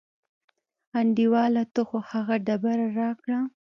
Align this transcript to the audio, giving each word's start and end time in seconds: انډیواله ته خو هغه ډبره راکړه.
انډیواله 0.99 1.63
ته 1.73 1.81
خو 1.87 1.97
هغه 2.09 2.35
ډبره 2.45 2.87
راکړه. 2.99 3.39